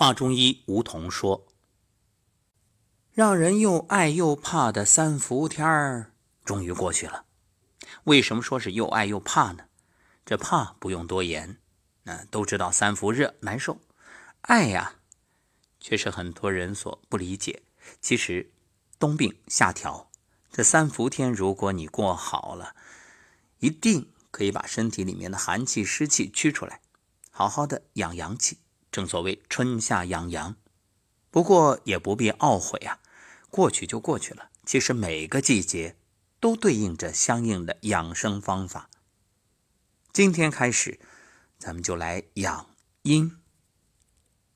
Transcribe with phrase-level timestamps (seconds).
[0.00, 1.46] 华中医吴桐说
[3.12, 7.26] ：“让人又爱又怕的三伏天儿终于过去了。
[8.04, 9.64] 为什么说是又爱又怕呢？
[10.24, 11.58] 这怕不用多言，
[12.04, 13.78] 那都知道三伏热难受。
[14.40, 14.94] 爱呀，
[15.78, 17.62] 却是很多人所不理解。
[18.00, 18.50] 其实
[18.98, 20.10] 冬病夏调，
[20.50, 22.74] 这三伏天如果你过好了，
[23.58, 26.80] 一定可以把身体里面的寒气湿气驱出来，
[27.30, 28.60] 好好的养阳气。”
[28.90, 30.56] 正所谓春夏养阳，
[31.30, 33.00] 不过也不必懊悔啊，
[33.48, 34.50] 过去就过去了。
[34.66, 35.96] 其实每个季节
[36.38, 38.90] 都对应着相应的养生方法。
[40.12, 40.98] 今天开始，
[41.58, 42.70] 咱们就来养
[43.02, 43.38] 阴。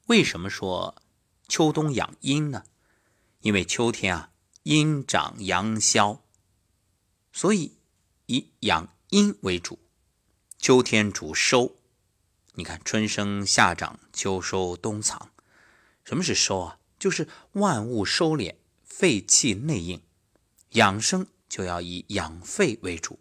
[0.07, 1.03] 为什么说
[1.49, 2.65] 秋冬养阴呢？
[3.41, 4.31] 因为秋天啊，
[4.65, 6.23] 阴长阳消，
[7.33, 7.79] 所以
[8.27, 9.79] 以养阴为主。
[10.59, 11.77] 秋天主收。
[12.57, 15.31] 你看，春生夏长秋收冬藏，
[16.05, 16.79] 什么是收啊？
[17.01, 18.55] 就是万物收敛，
[18.85, 20.01] 肺气内应，
[20.71, 23.19] 养生就要以养肺为主。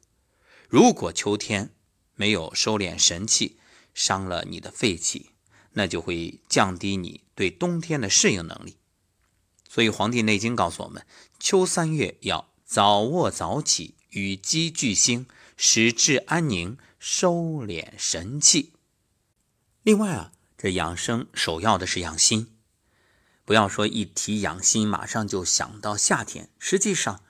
[0.69, 1.73] 如果秋天
[2.13, 3.57] 没有收敛神气，
[3.95, 5.31] 伤了你的肺气，
[5.71, 8.77] 那就会降低你对冬天的适应能力。
[9.67, 11.07] 所以《黄帝内经》告诉我们，
[11.39, 15.25] 秋三月要早卧早起，与鸡俱兴，
[15.57, 17.33] 使志安宁，收
[17.65, 18.73] 敛神气。
[19.83, 22.55] 另外啊，这养生首要的是养心，
[23.43, 27.21] 不要说一提养心马上就想到夏天，实际上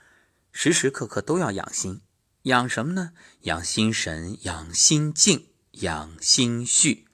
[0.52, 2.02] 时时刻刻都要养心。
[2.44, 3.14] 养什么呢？
[3.42, 7.08] 养心神，养心静，养心绪。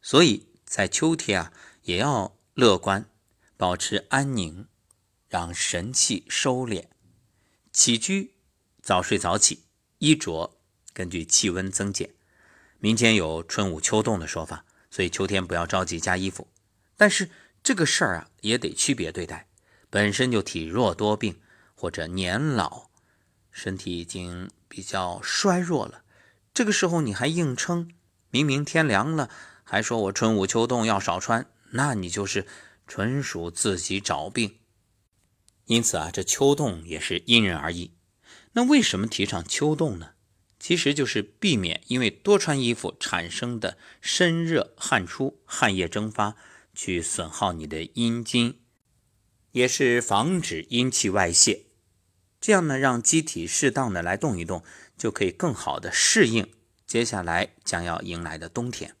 [0.00, 3.10] 所以在秋天啊，也要乐观，
[3.58, 4.68] 保持安宁，
[5.28, 6.86] 让神气收敛。
[7.72, 8.36] 起居
[8.80, 9.64] 早睡早起，
[9.98, 10.58] 衣着
[10.94, 12.14] 根据气温增减。
[12.82, 16.48] 民间有春捂秋冻的说法，所以秋天不要着急加衣服。
[16.96, 17.30] 但是
[17.62, 19.46] 这个事儿啊，也得区别对待。
[19.88, 21.38] 本身就体弱多病
[21.76, 22.88] 或者年老，
[23.52, 26.02] 身体已经比较衰弱了，
[26.52, 27.92] 这个时候你还硬撑，
[28.30, 29.30] 明明天凉了，
[29.62, 32.44] 还说我春捂秋冻要少穿，那你就是
[32.88, 34.58] 纯属自己找病。
[35.66, 37.92] 因此啊，这秋冻也是因人而异。
[38.54, 40.11] 那为什么提倡秋冻呢？
[40.62, 46.36] 其实就是避免因为多穿衣服产生的身热汗出、汗液蒸发，
[46.72, 48.60] 去损耗你的阴经，
[49.50, 51.64] 也是防止阴气外泄。
[52.40, 54.62] 这样呢，让机体适当的来动一动，
[54.96, 56.48] 就可以更好的适应
[56.86, 58.94] 接下来将要迎来的冬天。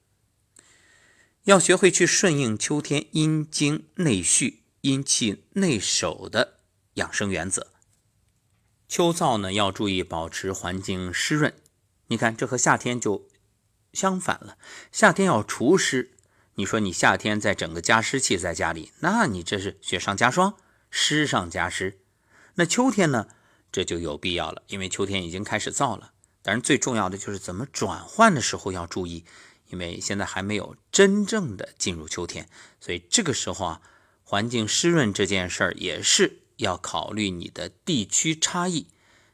[1.44, 6.58] 要学会去顺应秋天阴经内蓄、阴气内守的
[6.94, 7.71] 养生原则。
[8.92, 11.54] 秋燥呢，要注意保持环境湿润。
[12.08, 13.26] 你看，这和夏天就
[13.94, 14.58] 相反了。
[14.92, 16.10] 夏天要除湿，
[16.56, 20.58] 你说你夏天再整个加湿器在家里，那你这是雪上加霜，
[20.90, 22.00] 湿上加湿。
[22.56, 23.28] 那秋天呢，
[23.72, 26.12] 这就有必要了，因为秋天已经开始燥了。
[26.42, 29.24] 当然最重要的就是怎么转换的时候要注意，
[29.70, 32.46] 因为现在还没有真正的进入秋天，
[32.78, 33.80] 所以这个时候啊，
[34.22, 36.41] 环境湿润这件事儿也是。
[36.56, 38.86] 要考虑你的地区差异，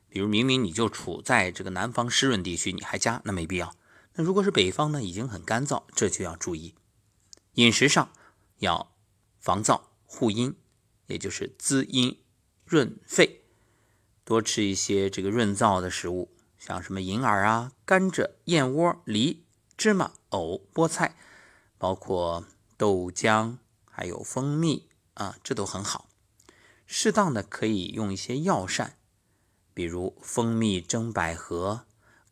[0.08, 3.74] 比如明明你就处在这个南方湿润地区，你还加那没必要。
[4.14, 6.74] 那如果是北方呢，已经很干燥，这就要注意。
[7.54, 8.10] 饮食上
[8.58, 8.94] 要
[9.38, 10.54] 防燥护阴，
[11.06, 12.20] 也就是滋阴
[12.64, 13.42] 润肺，
[14.24, 19.44] 多吃一些这个润燥的食物，像什么银耳啊、甘蔗、燕窝、梨、
[19.76, 21.16] 芝麻、藕、菠菜，
[21.78, 22.44] 包括
[22.76, 26.07] 豆浆，还有蜂蜜啊，这都很好。
[26.90, 28.96] 适当的可以用一些药膳，
[29.74, 31.84] 比如蜂蜜蒸百合、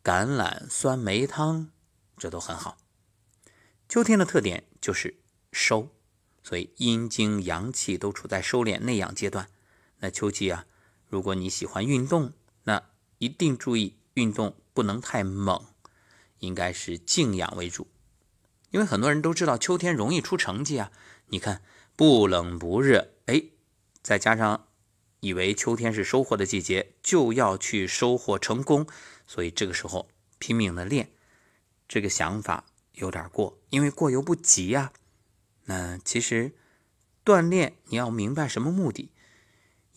[0.03, 1.69] 橄榄酸梅汤，
[2.17, 2.79] 这都很好。
[3.87, 5.19] 秋天的特点就是
[5.51, 5.89] 收，
[6.41, 9.47] 所以阴经阳气都处在收敛内养阶段。
[9.99, 10.65] 那秋季啊，
[11.07, 12.89] 如果你喜欢运动，那
[13.19, 15.67] 一定注意运动不能太猛，
[16.39, 17.85] 应该是静养为主。
[18.71, 20.91] 因为很多人都知道秋天容易出成绩啊，
[21.27, 21.61] 你看
[21.95, 23.43] 不冷不热，哎。
[24.07, 24.69] 再加上
[25.19, 28.87] 以为秋天是收获的季节，就要去收获成功，
[29.25, 30.07] 所以这个时候
[30.39, 31.11] 拼命的练，
[31.89, 32.63] 这个想法
[32.93, 34.93] 有点过，因为过犹不及呀。
[35.65, 36.53] 那其实
[37.25, 39.11] 锻炼你要明白什么目的，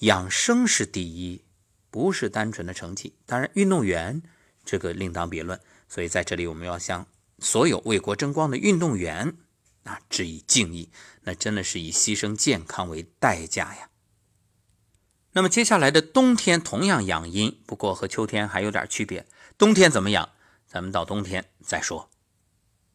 [0.00, 1.44] 养生是第一，
[1.88, 3.14] 不是单纯的成绩。
[3.26, 4.20] 当然，运动员
[4.64, 5.60] 这个另当别论。
[5.88, 7.06] 所以在这里我们要向
[7.38, 9.36] 所有为国争光的运动员
[9.84, 10.90] 啊致以敬意，
[11.22, 13.86] 那真的是以牺牲健康为代价呀。
[15.32, 19.26] 那么接下来的冬天同样养阴，不过和秋天还有点区别。
[19.56, 20.28] 冬天怎么养？
[20.66, 22.10] 咱们到冬天再说。